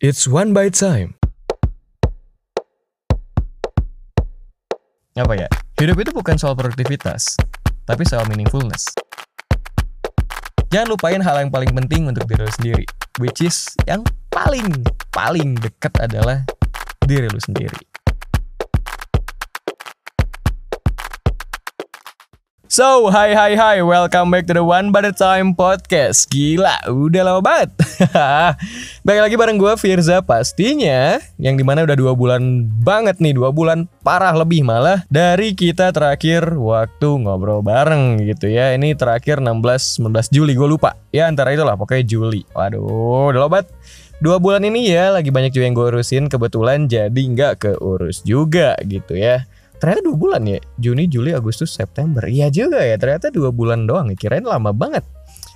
[0.00, 1.12] It's one by time.
[5.12, 5.44] Apa ya?
[5.76, 7.36] Hidup itu bukan soal produktivitas,
[7.84, 8.88] tapi soal meaningfulness.
[10.72, 12.84] Jangan lupain hal yang paling penting untuk diri lu sendiri,
[13.20, 14.00] which is yang
[14.32, 14.72] paling
[15.12, 16.48] paling dekat adalah
[17.04, 17.89] diri lu sendiri.
[22.70, 26.30] So, hai hai hai, welcome back to the One by the Time podcast.
[26.30, 27.74] Gila, udah lama banget.
[29.10, 33.50] Baik lagi bareng gue Firza pastinya, yang di mana udah dua bulan banget nih, dua
[33.50, 38.70] bulan parah lebih malah dari kita terakhir waktu ngobrol bareng gitu ya.
[38.78, 40.94] Ini terakhir 16 19 Juli gue lupa.
[41.10, 42.46] Ya antara itulah pokoknya Juli.
[42.54, 43.74] Waduh, udah lama banget.
[44.22, 48.78] Dua bulan ini ya lagi banyak juga yang gue urusin kebetulan jadi nggak keurus juga
[48.86, 49.42] gitu ya
[49.80, 50.60] ternyata dua bulan ya.
[50.76, 52.22] Juni Juli Agustus September.
[52.28, 55.02] Iya juga ya ternyata dua bulan doang kirain lama banget.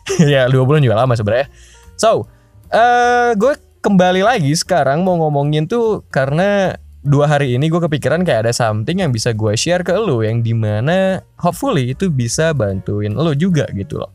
[0.20, 1.48] Ya dua bulan juga lama sebenarnya.
[1.96, 2.28] So
[2.72, 8.48] uh, gue kembali lagi sekarang mau ngomongin tuh karena dua hari ini gue kepikiran kayak
[8.48, 13.12] ada something yang bisa gue share ke lo yang di mana hopefully itu bisa bantuin
[13.12, 14.12] lo juga gitu loh.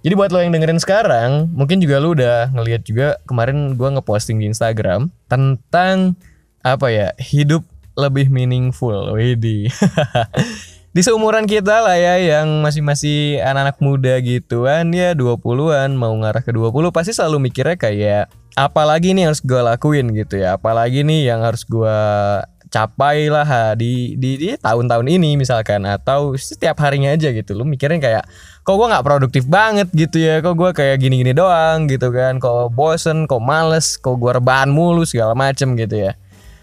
[0.00, 4.40] Jadi buat lo yang dengerin sekarang, mungkin juga lo udah ngeliat juga kemarin gue ngeposting
[4.40, 6.16] di Instagram tentang
[6.64, 7.64] apa ya hidup
[8.00, 9.12] lebih meaningful.
[9.12, 9.68] Widih.
[10.96, 16.50] di seumuran kita lah ya yang masih-masih anak-anak muda gituan ya 20-an mau ngarah ke
[16.50, 18.26] 20 pasti selalu mikirnya kayak
[18.58, 20.58] apalagi nih harus gue lakuin gitu ya?
[20.58, 21.98] Apalagi nih yang harus gue
[22.70, 25.86] capai lah di di, di tahun-tahun ini misalkan?
[25.86, 27.54] Atau setiap harinya aja gitu.
[27.54, 28.26] Lu mikirin kayak
[28.66, 30.42] kok gue nggak produktif banget gitu ya?
[30.42, 32.42] Kok gue kayak gini-gini doang gitu kan?
[32.42, 36.18] Kok bosen kok males kok gue rebahan mulu segala macem gitu ya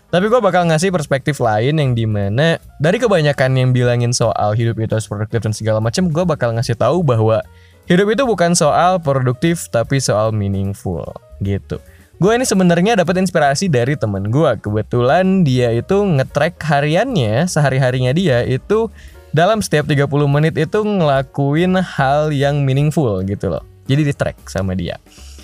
[0.08, 4.80] tapi gue bakal ngasih perspektif lain yang di mana dari kebanyakan yang bilangin soal hidup
[4.80, 7.44] itu harus produktif dan segala macam, gue bakal ngasih tahu bahwa
[7.92, 11.04] hidup itu bukan soal produktif tapi soal meaningful
[11.44, 11.84] gitu.
[12.24, 14.52] Gue ini sebenarnya dapat inspirasi dari temen gue.
[14.64, 18.88] Kebetulan dia itu ngetrack hariannya, sehari-harinya dia itu
[19.36, 23.62] dalam setiap 30 menit itu ngelakuin hal yang meaningful gitu loh.
[23.92, 24.98] Jadi di track sama dia.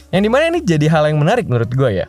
[0.09, 2.07] Yang di mana ini jadi hal yang menarik menurut gue ya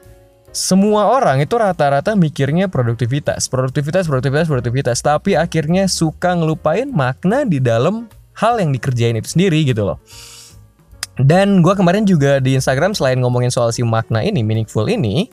[0.55, 7.59] semua orang itu rata-rata mikirnya produktivitas, produktivitas, produktivitas, produktivitas, tapi akhirnya suka ngelupain makna di
[7.59, 8.07] dalam
[8.39, 9.99] hal yang dikerjain itu sendiri gitu loh.
[11.19, 15.27] Dan gue kemarin juga di Instagram selain ngomongin soal si makna ini, meaningful ini,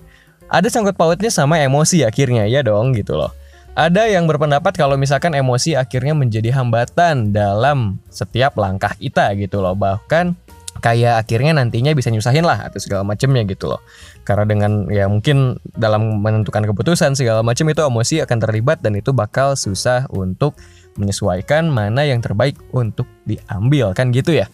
[0.50, 3.30] ada sangkut pautnya sama emosi akhirnya ya dong gitu loh.
[3.72, 9.78] Ada yang berpendapat kalau misalkan emosi akhirnya menjadi hambatan dalam setiap langkah kita gitu loh.
[9.78, 10.41] Bahkan
[10.80, 13.84] kayak akhirnya nantinya bisa nyusahin lah atau segala macamnya gitu loh.
[14.24, 19.12] Karena dengan ya mungkin dalam menentukan keputusan segala macam itu emosi akan terlibat dan itu
[19.12, 20.56] bakal susah untuk
[20.96, 24.48] menyesuaikan mana yang terbaik untuk diambil kan gitu ya.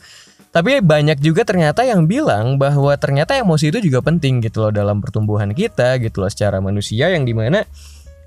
[0.50, 5.04] Tapi banyak juga ternyata yang bilang bahwa ternyata emosi itu juga penting gitu loh dalam
[5.04, 7.62] pertumbuhan kita gitu loh secara manusia yang di mana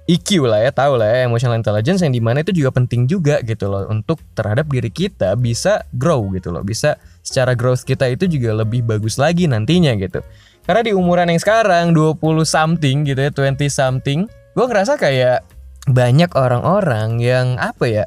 [0.06, 3.38] EQ lah ya tahu lah ya emotional intelligence yang di mana itu juga penting juga
[3.46, 8.26] gitu loh untuk terhadap diri kita bisa grow gitu loh bisa secara growth kita itu
[8.26, 10.20] juga lebih bagus lagi nantinya gitu.
[10.64, 15.46] Karena di umuran yang sekarang 20 something gitu ya 20 something gue ngerasa kayak
[15.88, 18.04] banyak orang-orang yang apa ya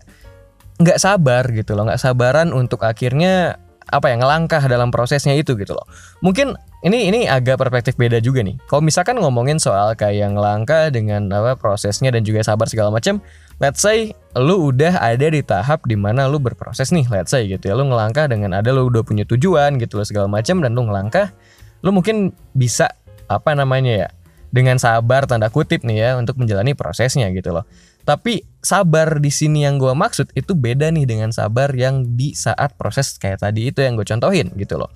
[0.79, 1.89] nggak sabar gitu loh.
[1.89, 3.57] Nggak sabaran untuk akhirnya
[3.89, 5.85] apa ya ngelangkah dalam prosesnya itu gitu loh.
[6.23, 8.59] Mungkin ini ini agak perspektif beda juga nih.
[8.67, 13.23] Kalau misalkan ngomongin soal kayak ngelangkah dengan apa prosesnya dan juga sabar segala macam,
[13.63, 17.71] let's say lu udah ada di tahap di mana lu berproses nih, let's say gitu
[17.71, 20.83] ya, lu ngelangkah dengan ada lu udah punya tujuan gitu loh segala macam dan lu
[20.83, 21.31] ngelangkah,
[21.79, 22.91] lu mungkin bisa
[23.31, 24.09] apa namanya ya
[24.51, 27.63] dengan sabar tanda kutip nih ya untuk menjalani prosesnya gitu loh.
[28.03, 32.75] Tapi sabar di sini yang gue maksud itu beda nih dengan sabar yang di saat
[32.75, 34.91] proses kayak tadi itu yang gue contohin gitu loh.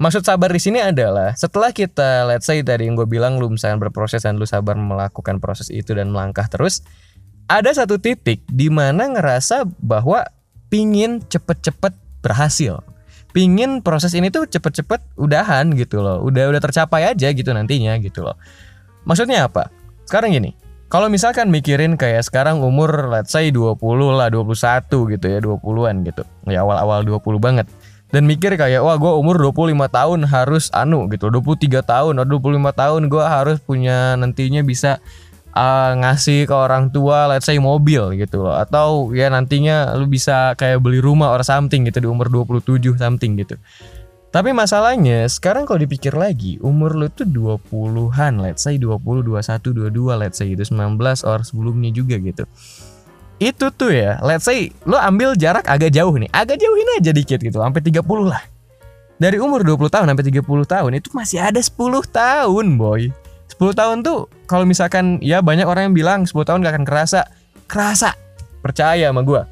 [0.00, 3.84] Maksud sabar di sini adalah setelah kita let's say tadi yang gue bilang lu misalnya
[3.84, 6.80] berproses dan lu sabar melakukan proses itu dan melangkah terus,
[7.50, 10.22] ada satu titik di mana ngerasa bahwa
[10.70, 11.90] pingin cepet-cepet
[12.22, 12.78] berhasil.
[13.34, 16.22] Pingin proses ini tuh cepet-cepet udahan gitu loh.
[16.22, 18.38] Udah udah tercapai aja gitu nantinya gitu loh.
[19.02, 19.66] Maksudnya apa?
[20.06, 20.54] Sekarang gini,
[20.86, 23.78] kalau misalkan mikirin kayak sekarang umur let's say 20
[24.14, 26.22] lah, 21 gitu ya, 20-an gitu.
[26.46, 27.66] Ya awal-awal 20 banget
[28.10, 32.74] dan mikir kayak wah gue umur 25 tahun harus anu gitu 23 tahun atau 25
[32.74, 34.98] tahun gue harus punya nantinya bisa
[35.54, 40.54] uh, ngasih ke orang tua let's say mobil gitu loh atau ya nantinya lu bisa
[40.54, 43.56] kayak beli rumah or something gitu di umur 27 something gitu
[44.30, 50.22] tapi masalahnya sekarang kalau dipikir lagi umur lu tuh 20-an let's say 20 21 22
[50.22, 52.46] let's say itu 19 or sebelumnya juga gitu
[53.40, 57.40] itu tuh ya, let's say lo ambil jarak agak jauh nih, agak jauhin aja dikit
[57.40, 58.44] gitu, sampai 30 lah.
[59.16, 61.72] Dari umur 20 tahun sampai 30 tahun itu masih ada 10
[62.12, 63.08] tahun, boy.
[63.60, 67.28] 10 tahun tuh kalau misalkan ya banyak orang yang bilang 10 tahun gak akan kerasa.
[67.68, 68.16] Kerasa.
[68.64, 69.44] Percaya sama gue.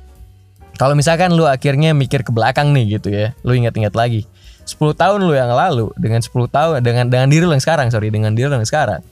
[0.81, 4.25] Kalau misalkan lu akhirnya mikir ke belakang nih gitu ya, lu ingat-ingat lagi.
[4.64, 8.08] 10 tahun lu yang lalu dengan 10 tahun dengan dengan diri lu yang sekarang, sorry,
[8.08, 9.05] dengan diri lu yang sekarang.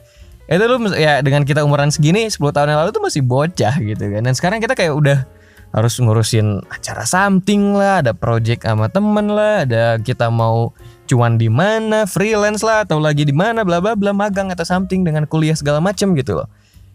[0.48, 4.00] Itu lu ya dengan kita umuran segini 10 tahun yang lalu tuh masih bocah gitu
[4.00, 4.24] kan.
[4.24, 5.28] Dan sekarang kita kayak udah
[5.76, 10.72] harus ngurusin acara something lah, ada project sama temen lah, ada kita mau
[11.04, 15.04] cuan di mana, freelance lah atau lagi di mana, bla bla bla magang atau something
[15.04, 16.48] dengan kuliah segala macem gitu loh.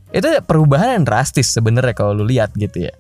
[0.10, 2.94] Itu perubahan yang drastis sebenarnya kalau lu lihat gitu ya.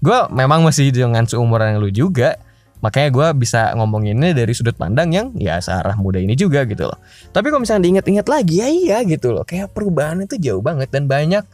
[0.00, 2.40] Gue memang masih dengan seumuran lu juga,
[2.80, 6.96] makanya gue bisa ngomonginnya dari sudut pandang yang ya searah muda ini juga gitu loh.
[7.30, 11.04] Tapi kalau misalnya diingat-ingat lagi ya iya gitu loh, kayak perubahan itu jauh banget dan
[11.04, 11.44] banyak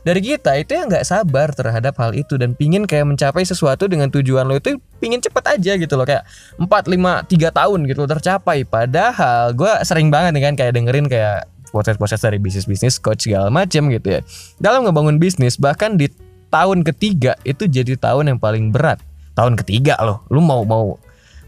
[0.00, 4.08] dari kita itu yang nggak sabar terhadap hal itu dan pingin kayak mencapai sesuatu dengan
[4.08, 6.08] tujuan lo itu pingin cepet aja gitu loh.
[6.08, 6.24] Kayak
[6.56, 8.64] 4, 5, 3 tahun gitu loh tercapai.
[8.64, 13.92] Padahal gue sering banget nih kan kayak dengerin kayak proses-proses dari bisnis-bisnis coach segala macem
[13.92, 14.20] gitu ya.
[14.56, 16.08] Dalam ngebangun bisnis bahkan di
[16.48, 19.04] tahun ketiga itu jadi tahun yang paling berat.
[19.36, 20.96] Tahun ketiga loh lu mau mau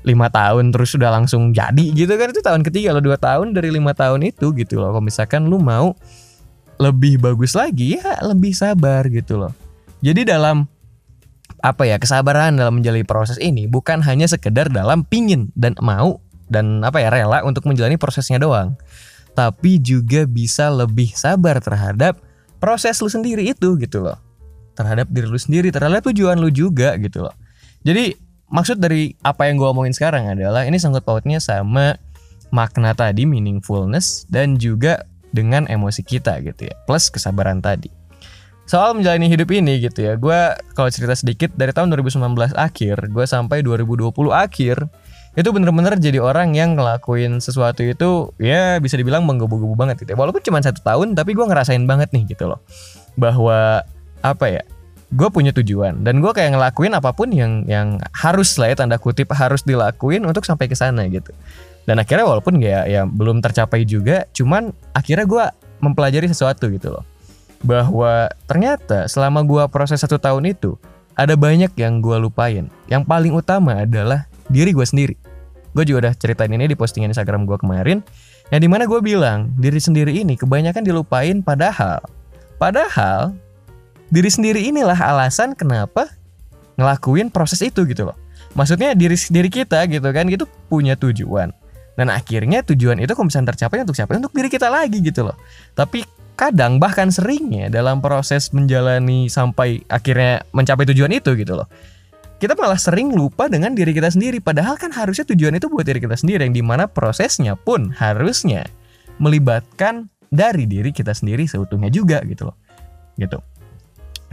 [0.02, 2.30] lima tahun terus sudah langsung jadi gitu kan?
[2.36, 4.92] Itu tahun ketiga lo dua tahun dari lima tahun itu gitu loh.
[4.92, 5.96] Kalau misalkan lu mau
[6.82, 9.54] lebih bagus lagi ya lebih sabar gitu loh.
[10.02, 10.66] Jadi dalam
[11.62, 16.18] apa ya kesabaran dalam menjalani proses ini bukan hanya sekedar dalam pingin dan mau
[16.50, 18.74] dan apa ya rela untuk menjalani prosesnya doang,
[19.38, 22.18] tapi juga bisa lebih sabar terhadap
[22.58, 24.18] proses lu sendiri itu gitu loh,
[24.74, 27.34] terhadap diri lu sendiri, terhadap tujuan lu juga gitu loh.
[27.86, 28.18] Jadi
[28.52, 31.96] maksud dari apa yang gue omongin sekarang adalah ini sangkut pautnya sama
[32.52, 37.88] makna tadi meaningfulness dan juga dengan emosi kita gitu ya plus kesabaran tadi.
[38.62, 40.40] Soal menjalani hidup ini gitu ya gue
[40.78, 44.86] kalau cerita sedikit dari tahun 2019 akhir gue sampai 2020 akhir
[45.32, 50.18] itu bener-bener jadi orang yang ngelakuin sesuatu itu ya bisa dibilang menggebu-gebu banget gitu ya.
[50.20, 52.60] Walaupun cuma satu tahun tapi gue ngerasain banget nih gitu loh
[53.16, 53.82] bahwa
[54.22, 54.62] apa ya
[55.12, 56.00] gue punya tujuan.
[56.00, 60.24] Dan gue kayak ngelakuin apa pun yang yang harus lah ya tanda kutip harus dilakuin
[60.24, 61.30] untuk sampai ke sana gitu.
[61.84, 65.44] Dan akhirnya walaupun ya ya belum tercapai juga cuman akhirnya gue
[65.84, 67.04] mempelajari sesuatu gitu loh.
[67.62, 70.74] Bahwa ternyata selama gue proses satu tahun itu
[71.14, 72.72] ada banyak yang gue lupain.
[72.88, 75.14] Yang paling utama adalah diri gue sendiri.
[75.72, 78.00] Gue juga udah ceritain ini di postingan Instagram gue kemarin
[78.52, 82.00] yang di mana gue bilang diri sendiri ini kebanyakan dilupain padahal.
[82.60, 83.32] Padahal
[84.12, 86.12] diri sendiri inilah alasan kenapa
[86.76, 88.16] ngelakuin proses itu gitu loh
[88.52, 91.50] maksudnya diri diri kita gitu kan itu punya tujuan
[91.92, 94.16] dan akhirnya tujuan itu kalau misalnya tercapai untuk siapa?
[94.16, 95.36] Untuk diri kita lagi gitu loh.
[95.76, 101.68] Tapi kadang bahkan seringnya dalam proses menjalani sampai akhirnya mencapai tujuan itu gitu loh.
[102.40, 106.02] Kita malah sering lupa dengan diri kita sendiri padahal kan harusnya tujuan itu buat diri
[106.02, 108.66] kita sendiri yang di mana prosesnya pun harusnya
[109.22, 112.56] melibatkan dari diri kita sendiri seutuhnya juga gitu loh.
[113.20, 113.38] Gitu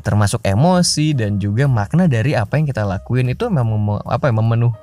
[0.02, 3.32] termasuk emosi dan juga makna dari apa yang kita lakuin.
[3.32, 4.74] Itu memang apa ya memenuh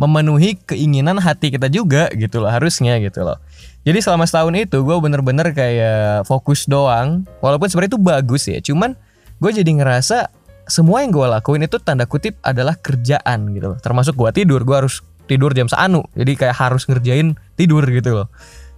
[0.00, 3.38] memenuhi keinginan hati kita juga gitu loh harusnya gitu loh.
[3.82, 7.28] Jadi selama setahun itu gue bener-bener kayak fokus doang.
[7.44, 8.96] Walaupun sebenarnya itu bagus ya cuman
[9.42, 10.30] gue jadi ngerasa
[10.70, 13.78] semua yang gue lakuin itu tanda kutip adalah kerjaan gitu loh.
[13.78, 16.02] Termasuk gue tidur gue harus tidur jam seanu.
[16.18, 18.28] Jadi kayak harus ngerjain tidur gitu loh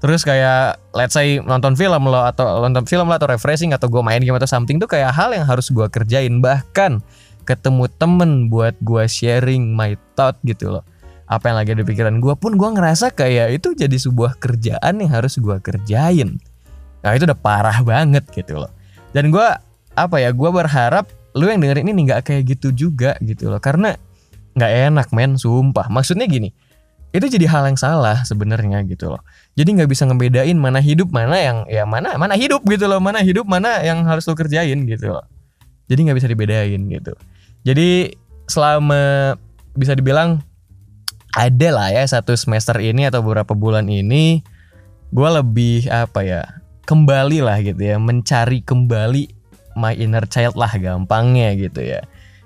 [0.05, 4.05] terus kayak let's say nonton film lo atau nonton film lo atau refreshing atau gue
[4.05, 6.45] main game atau something tuh kayak hal yang harus gue kerjain.
[6.45, 7.01] Bahkan
[7.49, 10.85] ketemu temen buat gue sharing my thought gitu loh.
[11.25, 15.09] Apa yang lagi di pikiran gue pun gue ngerasa kayak itu jadi sebuah kerjaan yang
[15.09, 16.37] harus gue kerjain.
[17.01, 18.69] Nah itu udah parah banget gitu loh.
[19.17, 19.49] Dan gue
[19.97, 23.57] apa ya gue berharap lu yang dengerin ini nggak kayak gitu juga gitu loh.
[23.57, 23.97] Karena
[24.53, 25.89] nggak enak men sumpah.
[25.89, 26.53] Maksudnya gini
[27.15, 29.23] itu jadi hal yang salah sebenarnya gitu loh
[29.55, 32.99] jadi nggak bisa ngebedain mana hidup mana yang ya mana mana hidup gitu loh.
[32.99, 35.15] Mana hidup mana yang harus lo kerjain gitu.
[35.15, 35.27] Loh
[35.89, 37.13] jadi nggak bisa dibedain gitu.
[37.65, 38.13] Jadi
[38.49, 39.35] selama
[39.77, 40.41] bisa dibilang
[41.35, 44.45] ada lah ya satu semester ini atau beberapa bulan ini
[45.11, 46.43] gue lebih apa ya
[46.85, 49.33] kembali lah gitu ya mencari kembali
[49.75, 52.05] my inner child lah gampangnya gitu ya.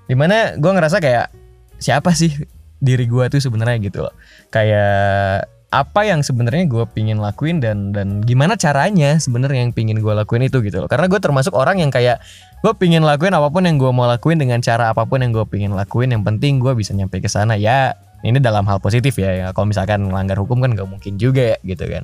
[0.09, 1.31] Di mana gue ngerasa kayak
[1.79, 2.33] siapa sih
[2.79, 4.15] diri gue tuh sebenarnya gitu loh.
[4.51, 10.13] Kayak apa yang sebenarnya gue pingin lakuin dan dan gimana caranya sebenarnya yang pingin gue
[10.17, 10.89] lakuin itu gitu loh.
[10.89, 12.17] Karena gue termasuk orang yang kayak
[12.65, 15.45] gue pingin lakuin apa pun yang gue mau lakuin dengan cara apa pun yang gue
[15.45, 16.09] pingin lakuin.
[16.09, 17.53] Yang penting gue bisa nyampe ke sana.
[17.53, 17.93] Ya
[18.25, 19.47] ini dalam hal positif ya, ya.
[19.55, 22.03] kalau misalkan melanggar hukum kan gak mungkin juga ya gitu kan.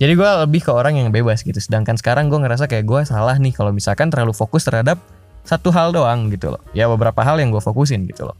[0.00, 1.60] Jadi gue lebih ke orang yang bebas gitu.
[1.60, 4.96] Sedangkan sekarang gue ngerasa kayak gue salah nih kalau misalkan terlalu fokus terhadap
[5.44, 6.62] satu hal doang gitu loh.
[6.72, 8.38] Ya beberapa hal yang gue fokusin gitu loh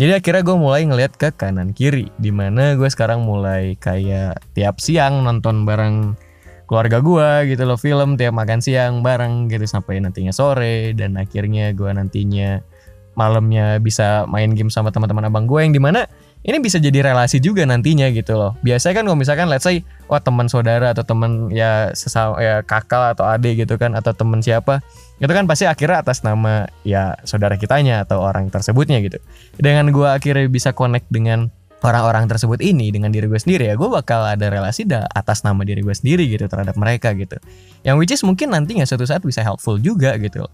[0.00, 4.80] jadi akhirnya gue mulai ngeliat ke kanan kiri di mana gue sekarang mulai kayak tiap
[4.80, 6.16] siang nonton bareng
[6.64, 11.76] keluarga gue gitu loh film tiap makan siang bareng gitu sampai nantinya sore dan akhirnya
[11.76, 12.64] gue nantinya
[13.12, 16.08] malamnya bisa main game sama teman-teman abang gue yang di mana
[16.42, 18.58] ini bisa jadi relasi juga nantinya gitu loh.
[18.66, 23.14] Biasanya kan kalau misalkan let's say wah teman saudara atau teman ya sesama ya kakak
[23.14, 24.82] atau adik gitu kan atau teman siapa
[25.22, 29.22] itu kan pasti akhirnya atas nama ya saudara kitanya atau orang tersebutnya gitu.
[29.54, 31.46] Dengan gue akhirnya bisa connect dengan
[31.82, 35.62] orang-orang tersebut ini dengan diri gue sendiri ya gue bakal ada relasi dah atas nama
[35.62, 37.38] diri gue sendiri gitu terhadap mereka gitu.
[37.86, 40.50] Yang which is mungkin nantinya suatu saat bisa helpful juga gitu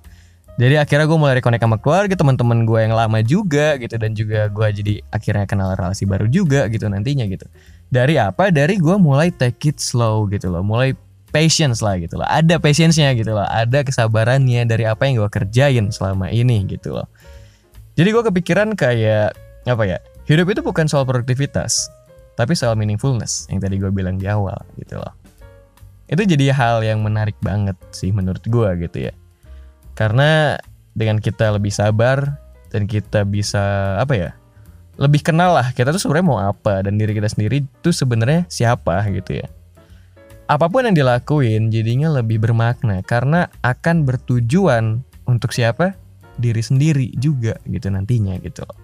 [0.58, 4.50] jadi akhirnya gue mulai reconnect sama keluarga teman-teman gue yang lama juga gitu dan juga
[4.50, 7.46] gue jadi akhirnya kenal relasi baru juga gitu nantinya gitu
[7.88, 10.98] dari apa dari gue mulai take it slow gitu loh mulai
[11.30, 15.86] patience lah gitu loh ada patience-nya gitu loh ada kesabarannya dari apa yang gue kerjain
[15.92, 17.08] selama ini gitu loh
[17.94, 19.36] jadi gue kepikiran kayak
[19.68, 21.92] apa ya hidup itu bukan soal produktivitas
[22.38, 25.12] tapi soal meaningfulness yang tadi gue bilang di awal gitu loh
[26.08, 29.12] itu jadi hal yang menarik banget sih menurut gue gitu ya
[29.98, 30.54] karena
[30.94, 32.38] dengan kita lebih sabar
[32.70, 34.30] dan kita bisa apa ya?
[34.98, 39.02] Lebih kenal lah kita tuh sebenarnya mau apa dan diri kita sendiri tuh sebenarnya siapa
[39.10, 39.46] gitu ya.
[40.48, 45.92] Apa pun yang dilakuin jadinya lebih bermakna karena akan bertujuan untuk siapa?
[46.40, 48.78] Diri sendiri juga gitu nantinya gitu loh.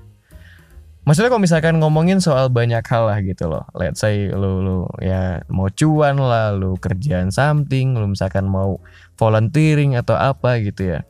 [1.08, 3.64] Maksudnya kalau misalkan ngomongin soal banyak hal lah gitu loh.
[3.72, 8.76] Let's say lu, lu ya mau cuan lah, lu kerjaan something, lu misalkan mau
[9.16, 11.00] volunteering atau apa gitu ya.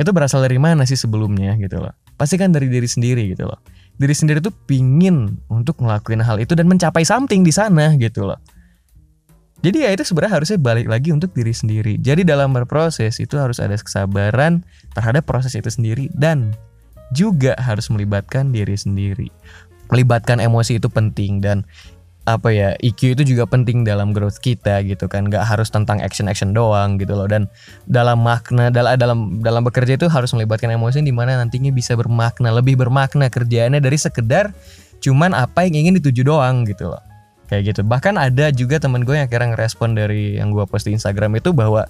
[0.00, 1.92] Itu berasal dari mana sih sebelumnya gitu loh.
[2.16, 3.60] Pasti kan dari diri sendiri gitu loh.
[4.00, 8.40] Diri sendiri tuh pingin untuk ngelakuin hal itu dan mencapai something di sana gitu loh.
[9.58, 11.98] Jadi ya itu sebenarnya harusnya balik lagi untuk diri sendiri.
[11.98, 14.62] Jadi dalam berproses itu harus ada kesabaran
[14.94, 16.54] terhadap proses itu sendiri dan
[17.10, 19.28] juga harus melibatkan diri sendiri.
[19.90, 21.66] Melibatkan emosi itu penting dan
[22.28, 26.28] apa ya IQ itu juga penting dalam growth kita gitu kan nggak harus tentang action
[26.28, 27.48] action doang gitu loh dan
[27.88, 32.52] dalam makna dalam dalam dalam bekerja itu harus melibatkan emosi di mana nantinya bisa bermakna
[32.52, 34.52] lebih bermakna kerjaannya dari sekedar
[35.00, 37.00] cuman apa yang ingin dituju doang gitu loh
[37.48, 37.80] kayak gitu.
[37.82, 41.56] Bahkan ada juga temen gue yang akhirnya ngerespon dari yang gue post di Instagram itu
[41.56, 41.88] bahwa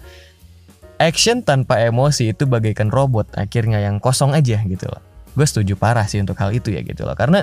[1.02, 5.02] action tanpa emosi itu bagaikan robot akhirnya yang kosong aja gitu loh.
[5.34, 7.18] Gue setuju parah sih untuk hal itu ya gitu loh.
[7.18, 7.42] Karena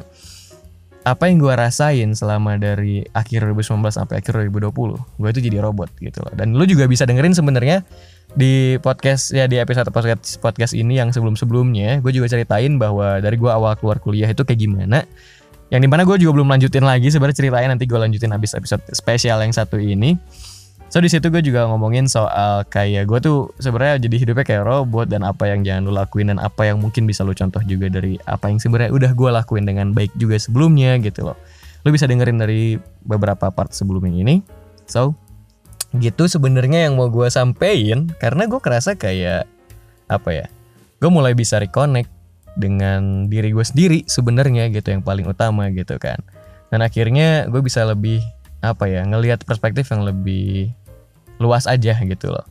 [1.05, 5.93] apa yang gue rasain selama dari akhir 2019 sampai akhir 2020 gue itu jadi robot
[6.01, 6.34] gitu loh.
[6.34, 7.86] Dan lu juga bisa dengerin sebenarnya
[8.34, 13.22] di podcast ya di episode podcast podcast ini yang sebelum sebelumnya gue juga ceritain bahwa
[13.22, 15.05] dari gue awal keluar kuliah itu kayak gimana
[15.74, 18.86] yang di mana gue juga belum lanjutin lagi sebenarnya ceritanya nanti gue lanjutin habis episode
[18.93, 20.17] spesial yang satu ini
[20.95, 25.12] So di situ gue juga ngomongin soal kayak gue tuh sebenarnya jadi hidupnya kayak robot
[25.12, 28.15] dan apa yang jangan lu lakuin dan apa yang mungkin bisa lu contoh juga dari
[28.29, 31.38] apa yang sebenarnya udah gue lakuin dengan baik juga sebelumnya gitu loh.
[31.84, 34.39] Lu bisa dengerin dari beberapa part sebelumnya ini.
[34.88, 35.19] So
[36.00, 39.51] gitu sebenarnya yang mau gue sampein karena gue kerasa kayak
[40.07, 40.48] apa ya?
[41.03, 42.07] Gue mulai bisa reconnect
[42.55, 46.19] dengan diri gue sendiri sebenarnya gitu yang paling utama gitu kan.
[46.71, 48.24] Dan akhirnya gue bisa lebih
[48.65, 50.74] apa ya ngelihat perspektif yang lebih
[51.38, 52.47] luas aja gitu loh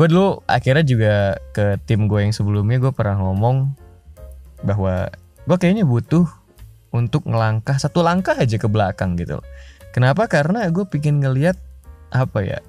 [0.00, 1.14] gue dulu akhirnya juga
[1.52, 3.76] ke tim gue yang sebelumnya gue pernah ngomong
[4.64, 5.12] bahwa
[5.44, 6.24] gue kayaknya butuh
[6.88, 9.46] untuk ngelangkah satu langkah aja ke belakang gitu loh.
[9.92, 10.24] Kenapa?
[10.24, 11.60] Karena gue pingin ngeliat
[12.16, 12.64] apa ya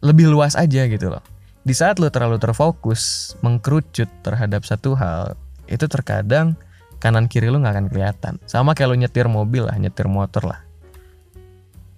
[0.00, 1.20] lebih luas aja gitu loh.
[1.68, 5.36] Di saat lo terlalu terfokus mengkerucut terhadap satu hal
[5.68, 6.56] itu terkadang
[6.98, 8.34] kanan kiri lo nggak akan kelihatan.
[8.48, 10.60] Sama kayak lo nyetir mobil lah, nyetir motor lah.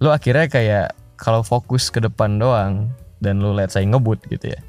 [0.03, 2.91] Lo akhirnya kayak kalau fokus ke depan doang
[3.23, 4.61] dan lu lihat saya ngebut gitu ya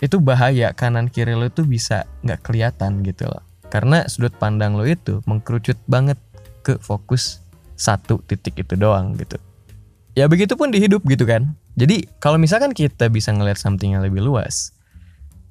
[0.00, 0.72] itu bahaya.
[0.76, 3.42] Kanan kiri lu tuh bisa nggak kelihatan gitu loh.
[3.72, 6.20] Karena sudut pandang lo itu mengkerucut banget
[6.62, 7.42] ke fokus
[7.76, 9.36] satu titik itu doang gitu.
[10.16, 11.52] Ya begitu pun di hidup gitu kan.
[11.76, 14.72] Jadi kalau misalkan kita bisa ngeliat something yang lebih luas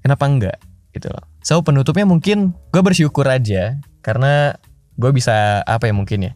[0.02, 0.58] kenapa enggak
[0.96, 1.24] gitu loh.
[1.44, 4.56] So penutupnya mungkin gue bersyukur aja karena
[4.96, 6.34] gue bisa apa ya mungkin ya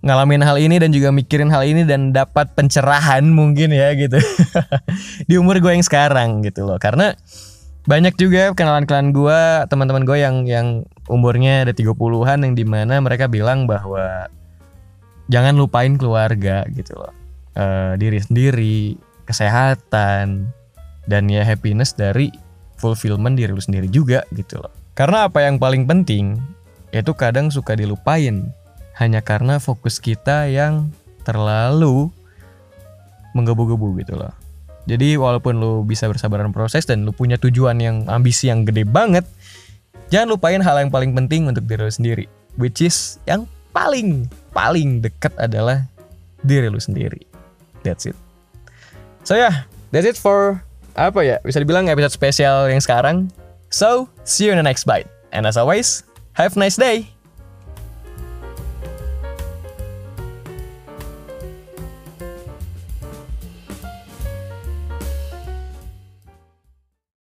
[0.00, 4.16] ngalamin hal ini dan juga mikirin hal ini dan dapat pencerahan mungkin ya gitu.
[5.28, 6.80] Di umur gue yang sekarang gitu loh.
[6.80, 7.12] Karena
[7.84, 10.66] banyak juga kenalan-kenalan gue teman-teman gue yang yang
[11.08, 14.28] umurnya ada 30-an yang di mana mereka bilang bahwa
[15.28, 17.12] jangan lupain keluarga gitu loh.
[17.52, 17.64] E,
[18.00, 18.96] diri sendiri
[19.28, 20.48] kesehatan
[21.08, 22.32] dan ya happiness dari
[22.80, 26.40] fulfillment diri lu sendiri juga gitu loh karena apa yang paling penting
[26.90, 28.50] itu kadang suka dilupain
[28.98, 30.90] hanya karena fokus kita yang
[31.22, 32.10] terlalu
[33.32, 34.34] menggebu-gebu gitu loh.
[34.84, 39.22] Jadi walaupun lu bisa bersabaran proses dan lu punya tujuan yang ambisi yang gede banget,
[40.10, 42.24] jangan lupain hal yang paling penting untuk diri lu sendiri,
[42.58, 45.86] which is yang paling paling dekat adalah
[46.42, 47.22] diri lu sendiri.
[47.86, 48.18] That's it.
[49.22, 50.64] So yeah, that's it for
[50.96, 51.36] apa ya?
[51.44, 53.30] Bisa dibilang episode spesial yang sekarang.
[53.70, 55.06] So, see you in the next bite.
[55.30, 56.02] And as always,
[56.34, 57.10] have a nice day.